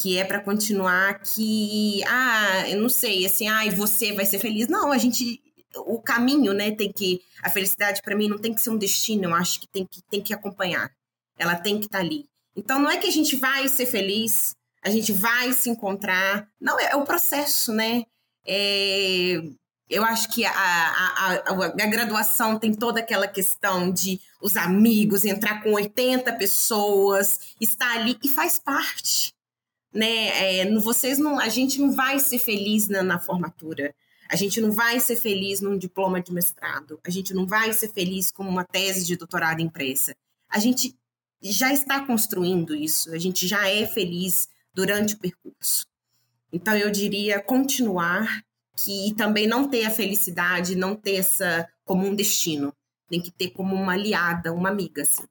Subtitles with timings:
[0.00, 4.38] que é para continuar que ah, eu não sei, assim, ah, e você vai ser
[4.38, 4.66] feliz.
[4.66, 5.42] Não, a gente
[5.76, 9.24] o caminho, né, tem que a felicidade para mim não tem que ser um destino,
[9.24, 10.90] eu acho que tem que tem que acompanhar.
[11.38, 12.26] Ela tem que estar tá ali.
[12.56, 16.48] Então não é que a gente vai ser feliz, a gente vai se encontrar.
[16.60, 18.04] Não, é, é o processo, né?
[18.46, 19.42] É,
[19.88, 25.24] eu acho que a, a, a, a, graduação tem toda aquela questão de os amigos,
[25.24, 29.34] entrar com 80 pessoas, estar ali e faz parte.
[29.92, 30.60] Né?
[30.60, 33.94] É, vocês não, a gente não vai ser feliz na, na formatura.
[34.28, 37.00] A gente não vai ser feliz num diploma de mestrado.
[37.04, 40.14] A gente não vai ser feliz com uma tese de doutorado impressa.
[40.48, 40.96] A gente
[41.42, 43.12] já está construindo isso.
[43.12, 45.86] A gente já é feliz durante o percurso.
[46.52, 48.42] Então eu diria continuar
[48.76, 52.72] que também não ter a felicidade, não ter essa como um destino,
[53.08, 55.24] tem que ter como uma aliada, uma amiga, assim.